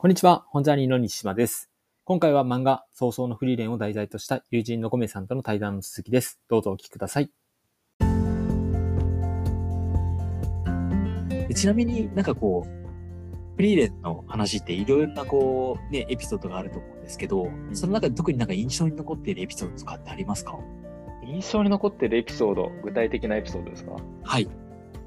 [0.00, 1.68] こんにちは、本ジャーニーの西島です。
[2.04, 6.38] 今回は漫画、早々のフリーレンを題材とした友人のゴメさんとの対談の続きです。
[6.48, 7.32] どうぞお聞きください。
[11.48, 12.70] でちなみになんかこう、
[13.56, 20.60] フリーレンの話っていろいろなこう、ね、エピソードがあると思うんですけど、その中で特になんか印象に残っているエピソードとかってありますか？
[21.26, 23.96] 印象に残ってるエピソード、具体的なエピソードですか？
[23.96, 24.48] いはい。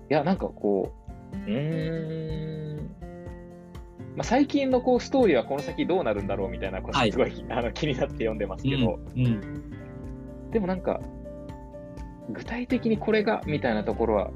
[0.09, 0.91] や、なんかこ
[1.31, 2.70] う、うーん、
[4.15, 9.25] まあ、最近のこうストーリーはこの先どうなるんだろうみたいなことはいすごい、 あの気になって読んでますけど、うん。
[9.25, 10.51] うん。
[10.51, 10.99] でもなんか、
[12.29, 14.31] 具体的にこれがみたいなところは、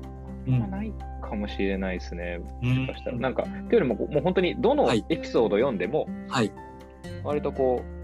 [0.48, 0.60] うん。
[0.60, 2.40] まあないかもしれないですね。
[2.64, 3.18] うんもしかしたら。
[3.18, 6.52] なんか、というよりももう本当にどのはいエピソード読んでも、はい。
[7.24, 7.95] 割とこう、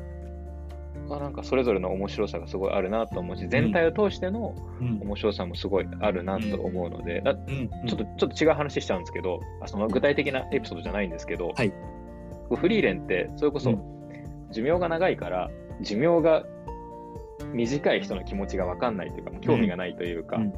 [1.15, 4.99] あなんかそれぞれの面白さがすごいあるなと思うし、全体を通してのうん。
[5.01, 7.23] 面白さもすごいあるなと思うので。
[7.87, 11.73] ちょっとちょっと違う話しちゃうんですけど、あその具体的なエピソードじゃないんですけど、はい。
[12.55, 13.71] フリーレンって、それこそ
[14.51, 15.49] 寿命が長いから、
[15.81, 16.45] 寿命が
[17.53, 20.53] 短い人の気持ちが分かんないというか、興味がないというか、うん。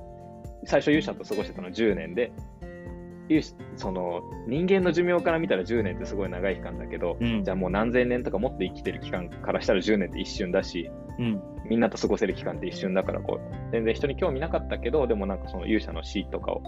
[0.65, 2.31] 最初、勇者と過ごしてたの10年で、
[3.77, 7.43] その人間の寿命から見たら10年ってすごい長い期間だけど、うん。
[7.43, 11.41] じゃあもう何千年とかもっと生きてる期間からしたら10年って一瞬だし、うん。
[11.65, 16.61] みんなと過ごせる期間って一瞬だからこう、全然人に興味なかったけど、でもなんかその勇者の死とかを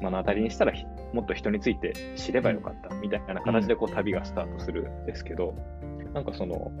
[0.00, 5.54] 目の当たりにしたら、ひもっと人について知ればよかったみたいな形でこう旅がスタートするんですけど、
[6.12, 6.72] なんかその、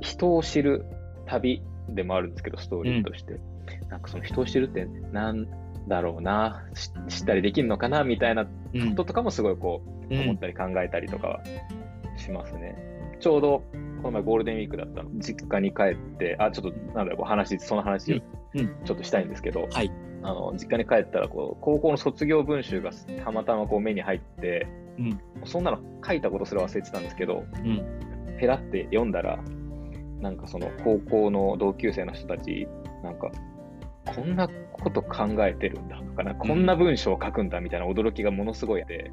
[0.00, 0.86] 人を知る
[1.26, 3.40] 旅でもあるんですけど、ストーリーとして。
[3.88, 5.46] なんかその人を知るってなん
[5.88, 11.40] だろうな、し知ったりできるのかなみたいなこうんととかもすごいこう、思ったり考えたりとかは
[12.16, 12.76] しますね。
[13.20, 13.64] ちょうど
[14.02, 18.16] この前ゴールデンウィークだったの、実家に帰って、あ、ちょっとなんだろう、お話、その話を
[18.54, 19.90] うんうんちょっとしたいんですけど、はい
[20.22, 22.90] あの実家に帰ったらこう、高校の卒業文集が
[23.22, 24.66] たまたまこう目に入って、
[24.98, 25.20] うん。
[25.44, 27.84] そんなの書いたことすら忘れてたんですけど、うん。
[28.40, 29.38] ペラって読んだら、
[30.20, 32.66] なんかその高校の同級生の人たち、
[33.02, 33.30] なんか、
[34.14, 34.48] こんな
[34.82, 39.12] こと考えてるんだとかな、こんな文章を書くんだみたいな驚きがものすごいあって、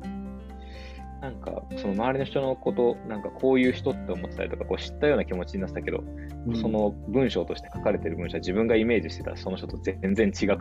[1.22, 6.04] なんかその周りの人のこと、なんかこういう人って思ってたりとか、こう知ったような気持ちになってたけど、
[6.56, 10.58] そ、の文章として書かれてる文章は自分がイメージしてたその人と全然違くて、はい。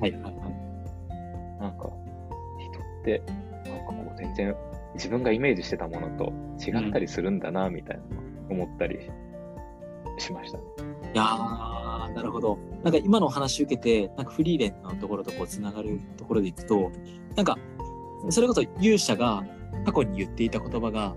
[0.00, 0.12] はい。
[0.12, 1.90] なんか
[2.58, 3.22] 人って、
[3.64, 4.54] なんかこう全然
[4.94, 6.32] 自分がイメージしてたものと
[6.62, 8.02] 違ったりするんだな、みたいな
[8.50, 9.10] 思ったり
[10.18, 10.64] しましたね。
[11.14, 12.58] いやー、なるほど。
[12.86, 16.92] なんか今のお話受けて、なんかフリーレンのところとこうつながるところでいくと、
[17.34, 17.58] なんか、
[18.30, 19.44] それこそ勇者が
[19.84, 21.16] 過去に言っていた言葉が、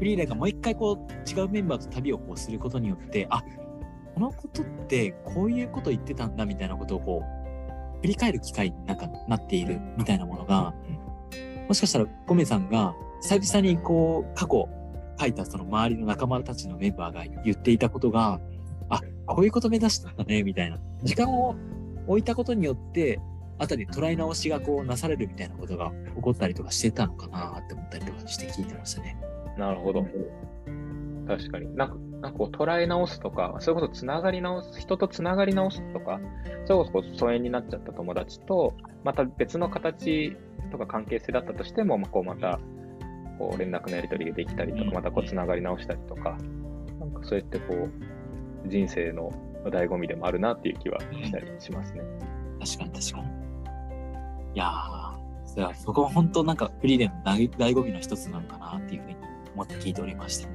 [0.00, 3.44] フリーレンがもう一回こう違うメンバーと旅をこうすることによって、あ、
[4.16, 10.74] このことってこういうこと言ってたんだみたいなことをこう、振り返る機会になんかなっているみたいなものが、
[11.68, 12.92] もしかしたらゴメさんが
[13.22, 14.68] 久々にこう過去
[15.20, 18.40] 書いたその周りの仲間たちのメンバーが言っていたことが、
[19.26, 20.78] こういうこと目指したんだね、みたいな。
[21.02, 21.54] 時間を
[22.06, 23.20] 置いたことによって、
[23.58, 29.16] 後で捉え直しがこうなされるみたいなことが起こったりとかしてたのかなって思ったりとかして聞いてましたね。
[29.56, 30.06] なるほど。
[31.26, 31.74] 確かに。
[31.76, 36.20] なんか、なんかこう捉え直すとか、それこそつながり直す、人とつながり直すとか、
[36.66, 38.74] それこそこう疎遠になっちゃった友達と、
[39.04, 40.36] また別の形
[40.70, 42.58] とか関係性だったとしても、まあ、こうまた
[43.38, 46.36] こう連絡のやり取りができたりとか、またこうつながり直したりとか、
[47.00, 47.90] なんかそうやってこう、
[48.66, 49.30] 人生の
[49.64, 52.02] 醍醐味でもあるなっていう気はしたりしますね。
[52.60, 53.44] 確かに確かに。
[54.54, 59.16] いやー、それはそこは本当なんかフリーレンの醍醍醐味の一つなのかなっていうふうに
[59.54, 60.48] 思って聞いておりました。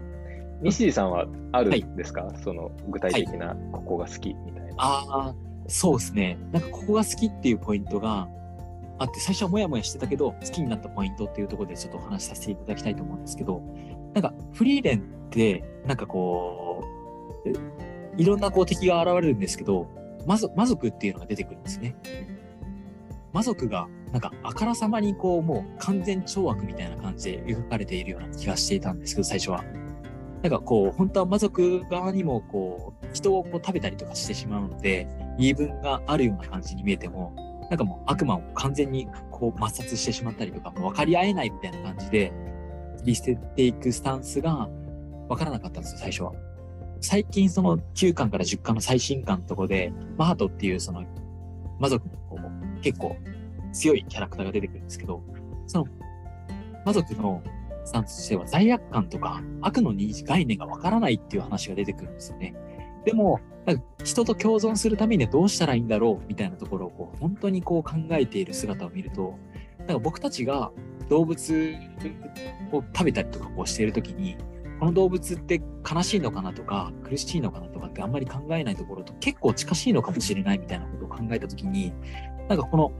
[0.62, 4.74] 西地さんはあるはいんですか、その具体的なここが好きみたいな。
[4.78, 5.36] ああ、
[5.68, 6.38] そうですね。
[6.52, 8.28] なんかここが好きっていうポイントが
[8.98, 13.62] あって、最初はモヤモヤしてたけど、好きになったポイントっていうところでちょっとお話しさせていただきたいと思うんですけど、
[14.14, 16.84] なんかフリーレンって、なんかこ
[17.46, 17.54] う、え
[18.20, 19.88] いろんなこう敵が現れるんですけど、
[20.28, 21.96] 魔族魔族っていうのが出てくるんですね。
[23.32, 29.64] 魔族が、なんかあからさまにこう、もう完全懲悪みたいな感じで描かれているような気がしていたんですけど、最初は。
[30.42, 35.08] なんかこう、本当は魔族側にもこう、人をこう食べたりとかしてしまうので、
[35.38, 37.34] 言い分があるような感じに見えても、
[37.70, 42.34] なんかもう悪魔を完全にこう抹殺してしまったりとか、も分かり合えないみたいな感じで、
[42.98, 44.68] 切り捨てていくスタンスが
[45.30, 46.49] 分からなかったんですよ、最初は。
[47.02, 51.04] 最近その9巻から10巻の最新巻のところで、マハトっていうその
[51.80, 53.16] 魔族のこう結構
[53.72, 55.24] 強いキャラクターが出てくるんですけど、
[55.68, 55.88] その
[56.86, 57.42] 魔族の
[57.86, 62.54] スタンスとしては罪悪感とか悪の認識概念がわからないっていう話が出てくるんですよね。
[63.06, 63.40] でも、
[64.04, 69.36] 人と共存するためにはどうしたらいいんだろうみたいなところをこう本当にこう考えている姿を見ると、
[69.80, 70.72] なんか僕たちが
[71.10, 71.76] 動物
[72.72, 74.38] を食べたりとかこうしているときに、
[74.80, 81.94] この動物って悲しいのかなとか苦しいのかなとかってあんまり考えないところと結構近しいのかもしれないみたいなことを考えたときに、
[82.48, 82.92] なんかこの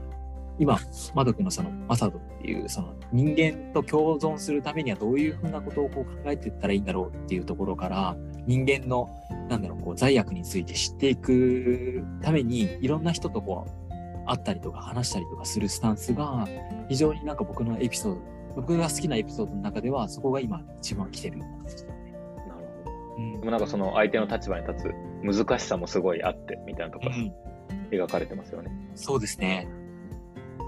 [0.60, 0.78] 今、
[1.14, 8.14] マド君のそのマサドっていうその人間と共存するためにはどういうふうなことをこう考えていったらいいんだろうっていうところから
[8.46, 9.08] 人間の
[9.48, 13.90] なんだろうこう罪悪について知っていくためにいろんな人とこう
[14.28, 16.46] 会ったりとか話したりとかするスタンスが
[16.90, 22.14] 非常になんか僕のエピソード僕が好きなエピソードの中ではそこが今一番来てるような感じだね。
[22.36, 23.16] なるほど。
[23.16, 27.32] うんでもなんかその相手の立場に立つ難しさもすごいあって、みたいなところうん
[27.90, 28.70] 描かれてますよね。
[28.94, 29.68] そうですね。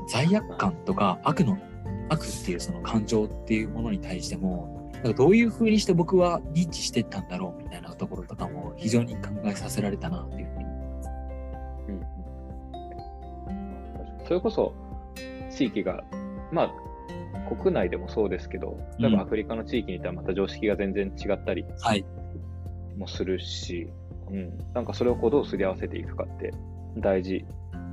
[0.09, 1.59] 罪悪感とか悪の、
[2.09, 10.65] 悪っていうその感情っていうものに対しても、なんかどういう風にして僕は認知してったんだろうみたいなところとかも非常に考えさせられたなっていうふうに。
[11.89, 12.23] うんうん
[14.25, 14.73] それこそ
[15.51, 16.03] 地域が、
[16.51, 16.73] まあ、
[17.49, 22.05] 国内でもそうですけど、例えうんばアフリカの地域にいたらまた常識が全然違ったりはい。
[22.97, 23.89] もするし、
[24.31, 26.53] うん、なんかそれをこうどうすり合わせていくかって
[26.99, 27.45] 大事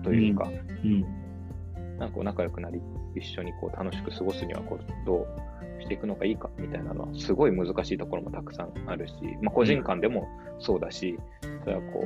[0.03, 0.49] というか、
[0.83, 1.01] うん。
[1.97, 2.81] なんかこう仲良くなり、
[3.15, 5.27] 一緒にこう楽しく過ごすにはこうど
[5.79, 10.27] うしていくのがいいかみたいなのは、すごい難しいところもたくさんあるし、まあ、個人間でも
[10.59, 11.17] そうだし、
[11.63, 12.05] それはこ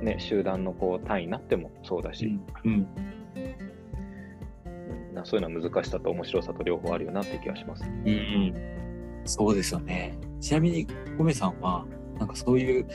[0.00, 2.72] う、ね、集団のこう単位になってもそうだし、うん。
[2.72, 2.86] うん
[5.22, 7.84] なそういうのは難しさと面白さと両方あるよなって気がします。
[7.84, 8.08] うん。
[8.08, 8.54] うん。
[9.24, 10.18] そうですよね。
[10.40, 10.86] ちなみに、
[11.16, 11.86] ゴメさんは、
[12.18, 12.86] なんかそういう、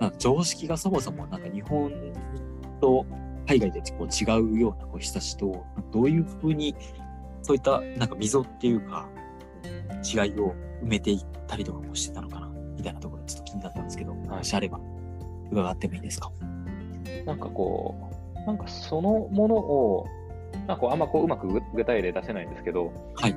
[0.00, 1.92] なんか常識がそもそもなんか日本
[2.80, 3.04] と
[3.46, 6.74] 海外でこう違うようなこう人たちと、どういうふうに、
[7.42, 9.08] そういったなんか溝っていうか、
[10.04, 14.80] 違いを埋めていったりとかもしてたのかな、みたいなところちょっと気になったんですけど、もしあれば
[15.50, 16.30] 伺ってもいいですか？
[17.26, 17.94] なんかこ
[18.36, 20.06] う、なんかそのものを、
[20.52, 23.30] なんかこうあんまこううまく具具体例出せないんですけど、はい。
[23.30, 23.34] う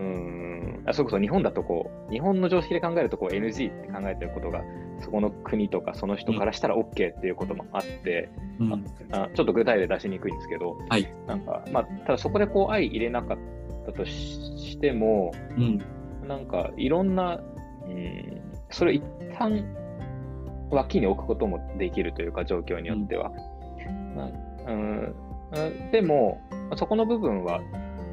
[0.00, 4.62] ーん、あそれこそ日本だとこう、日本の常識で考えるとこう NG って考えてることが、
[5.00, 8.84] そこの国とかその人からしたら OK っていうこともあって、うん。
[9.12, 11.12] あちょっと具体例出しにくいんですけど、はい。
[11.26, 13.38] なんか、まあ、ただそこでこう相入れなかっ
[13.86, 15.78] たとししても、うん。
[16.26, 17.40] なんかいろんな、
[17.86, 19.02] うん、それを一
[19.38, 19.64] 旦
[20.70, 23.32] 脇に置くこともできるというか、状況によっては。
[24.14, 24.30] まあ
[24.70, 25.27] うんうん
[25.92, 26.40] でも、
[26.76, 27.60] そこの部分は、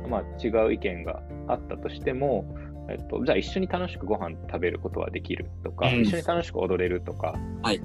[0.10, 2.46] まあ、違う意見があったとしても、
[2.90, 7.82] えっと、じゃあ一緒に楽しくご飯食べることはできるとか、うん一緒に楽しく踊れるとか、はい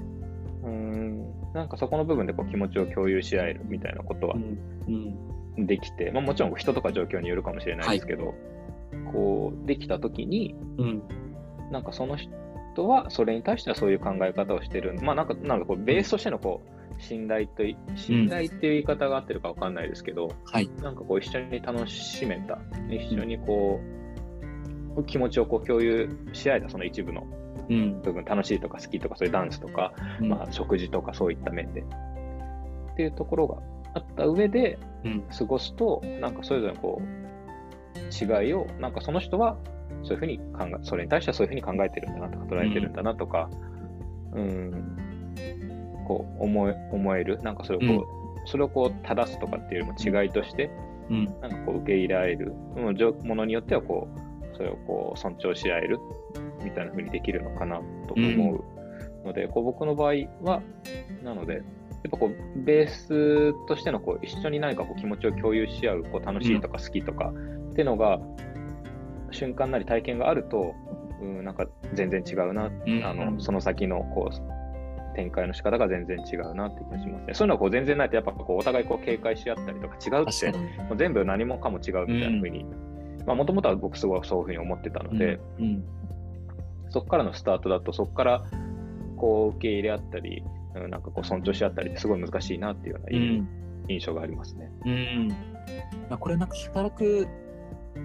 [0.63, 1.25] うん
[1.55, 5.17] なんかそこの部分でこう気持ちを共有し合えるみたいなことはうん。
[5.57, 5.67] うん。
[5.67, 8.35] できて、まあ、もちろん人とか状況によるかもしれないですけど、
[9.13, 11.03] こうできたときに、うん。
[11.73, 14.95] なんかその人はそれに対してはそういう考え方をしてる。
[15.03, 20.69] まあなんか、なんかこうベースとしてのこう信頼とい、信頼っていう言い方が合ってるかわかんないですけど、はい。
[20.83, 22.59] なんかこう一緒に楽しめた、
[22.89, 23.81] 一緒にこ
[24.97, 27.27] う、気持ちをこう共有し合えたその一部の
[27.69, 28.03] うん。
[28.03, 31.83] 部分、楽しいとか好きとかそういうダンスとか、まあ食事とかそういった面で。
[31.83, 31.85] っ
[32.97, 33.59] ていうところが
[33.95, 35.23] あった上でうん。
[35.37, 39.57] 過ごすと、なんかそれぞれのこう、違いを、なんかその人は
[40.03, 43.49] そういうふうに考え、それに対してはそういうふうに考えてるんだなとか、捉えてるんだなとか、
[44.33, 45.10] うん、
[46.11, 48.07] こう思え、思える、なんかそれをこ
[48.45, 50.69] う、それをこう正すとかっていうよりも違いとして、
[51.09, 51.25] うん。
[51.41, 52.53] なんかこう受け入れられる、
[53.25, 54.09] ものによってはこ
[54.53, 55.99] う、それをこう尊重し合える
[56.65, 57.77] みたいな風にできるのかな
[58.09, 58.65] と思
[59.25, 60.63] うので、こう僕の場合は、
[61.23, 61.63] なので、やっ
[62.11, 67.33] ぱこうベースとしてのこう一緒に何かこう気持ちを共有し合うこう楽しいとか好きとか
[67.71, 68.19] っていうのが、
[69.31, 70.75] 瞬間なり体験があると、
[71.21, 73.05] うん、なんか全然違うな、うん。
[73.05, 74.60] あのその先のこう
[75.15, 77.35] 展開の仕方が全然違うなって気がしますね。
[77.35, 80.59] そういうのはこう全然ないと、やっぱこうお互いこう警戒し合ったりとか違うって。
[80.83, 82.65] もう全部何もかも違うみたいな風に、
[83.27, 85.85] まあもともとは僕すごいそういう風に思ってたので、うん。
[86.91, 88.45] そこからのスタートだと、そこから
[89.17, 90.43] こう受け入れ合ったり、
[90.75, 93.49] うんなんかこう尊重し合ったりってすごい難しいなっていうようなうん。
[93.89, 94.71] 印象がありますね。
[94.87, 95.29] うん。
[96.09, 97.27] まあこれなんか働く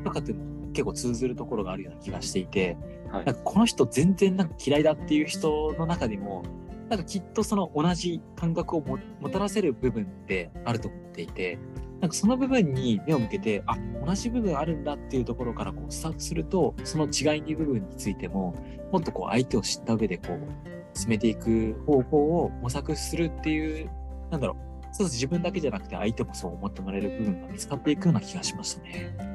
[0.04, 0.34] とかって
[0.74, 2.78] 結構通ずるところがあるような気がしていて、
[3.12, 6.44] はいこの人全然なんか嫌いだっていう人の中でも、
[6.89, 11.58] なんかきっとその同じ感覚をもたらせる部分ってあると思っていて、
[12.01, 18.54] なんかその部分に目を向けて、あ、同じ部分あるんだっていうところからこうスタートすると、その違いに部分についても、
[18.92, 23.89] もっとこう相手を知った上でこう、進めていく方法を模索するっていう、
[24.30, 29.35] なんだろう、そう自分だけじゃなくて相手もそう思ってもらえる部分が見つかっていくような気がしましたね。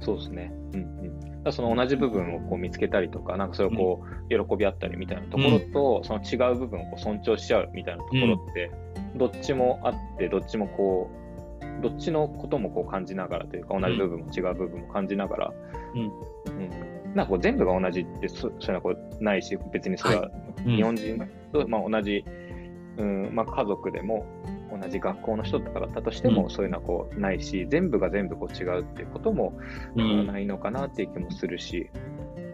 [0.00, 0.52] そうですね。
[0.74, 1.42] うんうん。
[1.42, 8.70] だその同じ部分をこう見つけたりとか、なんかそれをこう喜び合ったりみたいなところと、その違う部分をこう尊重し合うみたいなところって、
[9.16, 11.10] どっちもあって、どっちもこ
[11.80, 15.52] う、どっちのこともこう感じながらというか、同じ部分も違う部分も感じながら、
[15.94, 16.00] うん。
[16.00, 17.14] うん。
[17.14, 20.30] なんかこう全部が同じってそ、そういうのはこうないし、別にそれは
[20.66, 20.76] うん。
[20.76, 22.24] 日本人と、まあ、同じ、
[22.96, 24.26] うんまあ、家族でも
[24.70, 29.54] 同じ学校の人とかだったとしても、うんそういうのはこうないし、全部が全部こう違うっていうことも、
[29.96, 31.90] うんないのかなっていう気もするし、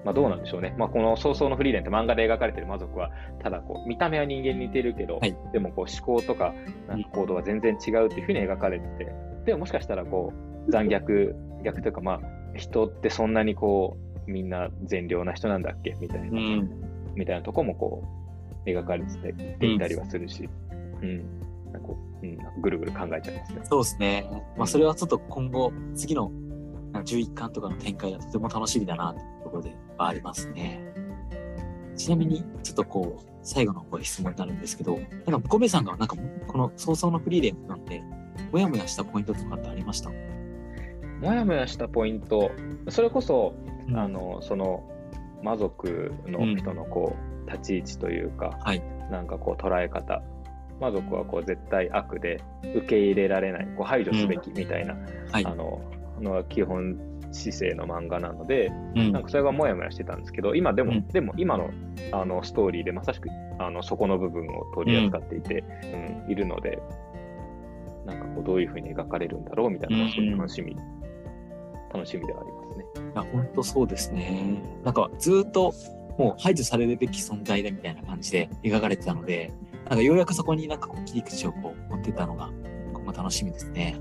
[0.04, 0.74] まあ、どうなんでしょうね。
[0.78, 3.10] まあ、この早々のフリーレンって漫画で描かれてる魔族は、
[3.42, 6.52] ただこう、見た目は人間に似てるけど、はいでもこう思考とか
[6.88, 9.12] なんか行動は全然違うっていうふうに描かれてて、
[9.46, 10.32] でももしかしたらこ
[10.68, 12.20] う、残虐、逆というかまあ、
[12.54, 16.70] 人ってそんなにこう、みんな善良な人なんだっけみたいな、うん。
[17.14, 18.04] みたいなとこもこ
[18.66, 20.48] う、描かれてていたりはするし、
[21.02, 21.18] うん。
[21.18, 23.60] なんかこう、うん、なんかぐるぐる考えちゃいますね。
[23.64, 24.30] そうですね。
[24.56, 26.30] まあ、それはちょっと今後、次の
[26.92, 30.80] なんか11巻とかの展開がとても楽しみだなっていうところではありますね。
[31.96, 36.16] ちなみに、ちょっとこう、最後のご質問になるんですけど、なんか、コメさんがなんか、
[36.46, 38.02] この早々のフリーレンなんで、
[38.50, 40.10] もやもやしたポイントとかってありました？
[40.10, 42.50] もやもやしたポイント、
[42.88, 43.54] それこそ、
[43.88, 44.82] うんあの、その、
[45.42, 47.14] 魔族の人のこ
[47.46, 50.22] う、立ち位置というか、はいなんかこう捉え方。
[50.80, 52.40] 魔族はこう絶対悪で
[52.74, 54.96] 受け入れられない、こう排除すべきみたいな、
[55.30, 55.46] はい。
[55.46, 55.80] あの、
[56.20, 56.96] のが基本
[57.32, 61.70] 姿勢の漫画なので、うんなんかそれがもやもやしてたんですけど、今でも、うんでも今の
[62.12, 63.28] あのストーリーでまさしく
[63.58, 65.64] あのそこの部分を取り扱っていて、
[66.26, 66.78] うんいるので、
[68.06, 70.10] なんかこうどういうふうに描かれるんだろうみたいな楽
[70.48, 70.76] しみ、
[71.92, 72.84] 楽しみではありますね。
[73.12, 74.62] いや、本当そうですね。
[74.84, 75.72] なんか、ずーっと、
[76.18, 79.52] もう排除されるべき存在だみたいな感じで描かれてたので、
[79.88, 82.50] なんかようやくそこになんかこう切り口をこう持ってたのが、
[82.92, 83.96] 今後楽しみですね。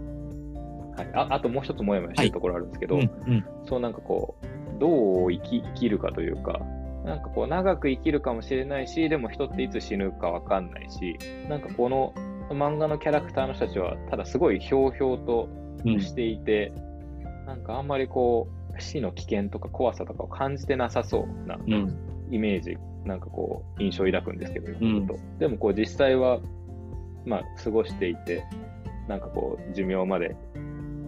[0.95, 6.61] はい、ああともう一つもやもやしてるところあるんですけど、うん、うん、そうなんかこう、どう生き生きるかというか、
[7.03, 11.17] なんかこう長く生きるかもしれないし、でも人っていつ死ぬかわかんないし、
[11.49, 12.13] なんかこの
[12.49, 15.49] 漫画のキャラクターの人たちは、ただすごいひょうひょうと
[15.85, 16.01] うん。
[16.01, 16.71] していて、
[17.45, 18.47] なんかあんまりこ
[18.77, 21.95] う、死の危険とか怖さとかを感じてなさそうなうん、
[22.31, 26.39] イメージ、なんかこう、印象を抱くんですけど、うとでもこう実際は、
[27.25, 28.43] まあ、過ごしていて、
[29.07, 30.35] なんかこう、寿命まで、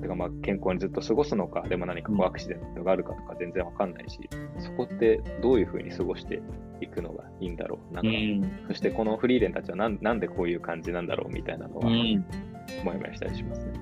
[0.01, 6.41] てかまあ健康にずっと過ごすのか、でも何かこううんアクシデントがあるかとか全然わかんないし、そこってどういうふうに過ごして
[6.81, 7.93] いくのがいいんだろう。
[7.93, 12.25] なんか、うん、そしてこのフリーレンたちはなんなんでこういう感じなんだろうみたいなのは、うん。
[12.83, 13.73] もやもやしたりしますね。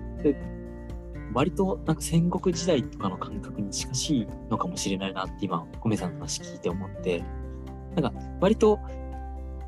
[1.34, 7.24] 割となんか戦国時代とかの感覚に近しいのかもしれないなって今、コメさんの話聞いて思って、
[7.96, 8.80] なんか割と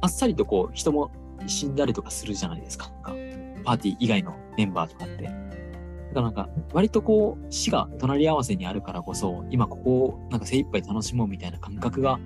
[0.02, 1.12] あっさりとこう人も
[1.48, 2.90] 死んだりとかするじゃないですか。
[2.90, 3.12] なんか
[3.64, 5.24] パーティー以外のメンバーとかって。
[5.24, 5.36] だか
[6.14, 12.20] らなんか割とこう死が隣り合わせにあるからこそ、今ここをなんか精一杯楽しもうみたいな感覚が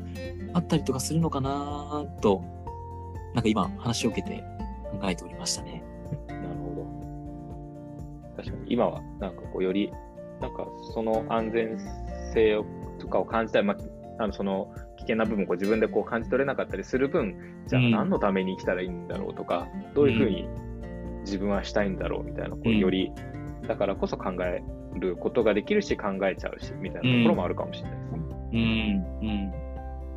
[0.53, 2.43] あったりとかするのかなと、
[3.33, 4.43] なんか今話を受けて
[5.01, 5.83] 考えておりましたね。
[6.27, 8.43] なるほど。
[8.43, 9.91] 確かに、今は、なんかこう、より、
[10.41, 11.77] なんか、その安全
[12.33, 12.65] 性を
[12.99, 14.71] とかを感じたい、まあ、あの、その、
[15.09, 17.35] 険な部分をこう自分でこう感じ取れなかったりする分、
[17.67, 20.47] じゃあうん何のために生きたらいいんだろうとか、どういうふうに
[21.21, 23.11] 自分はしたいんだろうみたいな、こう、うんより、
[23.67, 24.61] だからこそ考え
[24.95, 28.19] ることができるし、考えちゃうし、みたいなところもあるかもしれないですね。
[28.51, 29.51] うん、うん。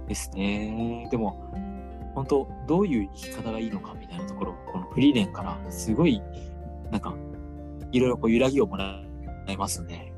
[0.06, 1.08] ですね。
[1.10, 1.52] でも、
[2.14, 6.22] 本当どういう生き方がいいのかみたいなところ、このフリーレンから、すごい、
[6.90, 7.14] なんか、
[7.90, 9.02] いろいろこう揺らぎをもら
[9.48, 10.12] えますね。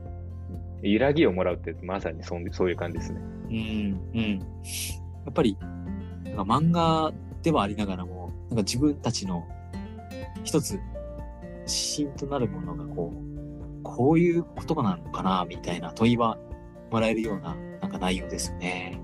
[0.83, 3.21] 揺らぎをもらうって、まさにそうそういう感じですね。
[3.49, 4.39] うん、うん。
[4.39, 5.57] やっぱり、
[6.25, 9.47] なんか漫画ではありながらも、なんか自分たちの
[10.45, 10.81] 一つ、
[11.97, 16.39] 指針となるものがこう、こういうことなのかな、みたいな問いは
[16.91, 19.01] もらえるような、なんか内容ですよね。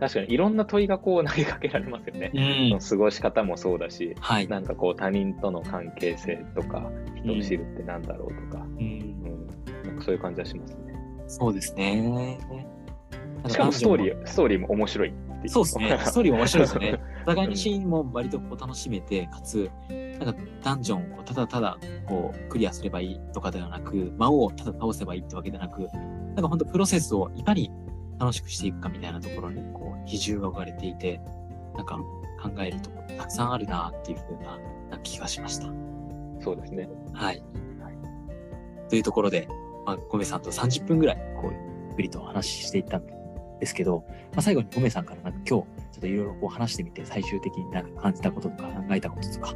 [0.00, 2.30] 確かに、いろんな問いがこう投げかけられますよね。
[2.34, 4.48] うん過ごし方もそうだし、はい。
[4.48, 6.90] なんかこう他人との関係性とか、
[7.22, 9.46] 人を知るってなんだろうとか、うんうん
[9.84, 10.94] なんかそういう感じはしますね。
[11.26, 12.38] そうですね。
[13.48, 14.22] しかもストーリー。
[14.22, 15.98] ー、ストーリーも面白いっていそうですね。
[16.04, 17.00] ストーリーも面白いですね。
[17.24, 19.70] お互いうんのシーンも割とこう楽しめて、かつ、
[20.18, 27.70] なんかダンジョンをただただこうクリアすればいいとかではなく、魔王をただ倒せばいいってわけではなく、なんか本当プロセスをいかに
[28.18, 31.20] 楽しくしていくかみたいなところにこう比重が置かれていて、
[31.76, 31.98] なんか
[32.42, 34.58] 考えるとたくさんあるなっていうふうな
[34.90, 35.66] な気がしました。
[36.40, 36.88] そうですね。
[37.12, 37.42] はい。
[38.88, 39.48] というところで、
[39.86, 43.12] まあ、ゴメさんと30分ぐらい、こう、ゆっくりとお話ししていったんで
[43.66, 45.66] すけど、まあ、最後にゴメさんからなんか今日、ちょ
[45.98, 49.54] っといろいろ話してみて、最終的になんか感じたこととか考えたこととか、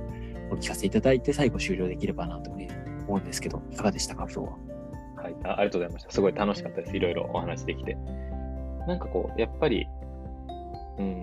[0.50, 5.22] お聞かせいただいて、最後終了できればなと思うんですけど、いかがでしたか、今日は？
[5.22, 5.48] はいあ。
[5.58, 6.10] ありがとうございました。
[6.10, 6.96] すごい楽しかったです。
[6.96, 7.96] いろいろお話できて。
[8.86, 9.86] なんかこう、やっぱり、
[10.98, 11.22] うん、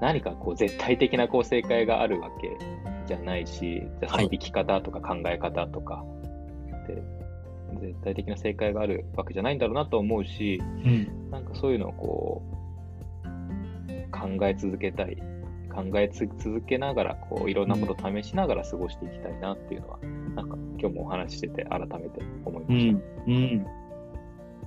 [0.00, 2.56] 何かこう絶対的なこう正解があるわけ
[3.06, 6.04] じゃないし、じゃあそはいの生き方とか考え方とか
[6.84, 7.02] って
[7.84, 11.30] 絶対的な正解があるわけじゃないんだろうなと思うし、うん。
[11.30, 12.54] なんかそういうのをこう、
[14.10, 15.16] 考え続けたい。
[15.74, 19.98] 考えつ続けながら、こう、いろんなことを試しながら過ごしていきたいなっていうのは、
[20.36, 23.02] なんか今日もお話ししてて改めて思いましうん。
[23.26, 23.66] うん。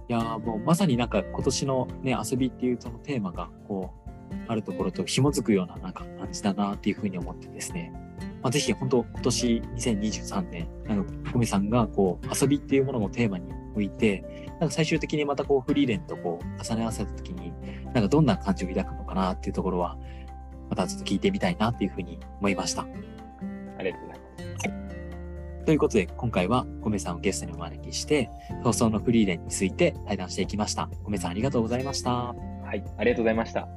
[0.09, 7.93] いやーもうまさになんか今年のね、遊びっていうそのテーマが、こう、あるところと紐づくようななんか感じだなっていうふうに思ってですね。
[8.41, 17.53] まあ、ぜひ本当今年2023年、なんか、コメさんがこう、遊びっていうものをテーマに置いて、なんか最終的にまたこう、フリーレンとこう、重ね合わせた時に、
[17.94, 19.98] なんかどんな感じを抱くのかなっていうところは、
[20.70, 22.84] またちょっと聞いてみたいなっていうふうに思いました。
[22.84, 22.88] た。
[23.77, 25.65] ありがとうございます。
[25.65, 28.29] ということで、今回はコメさんをゲストにお招きして、
[28.63, 30.89] 放送のフリーレンについて対談していきました。
[31.03, 32.12] コメさんありがとうございました。
[32.12, 32.34] は
[32.74, 33.67] い、ありがとうございました。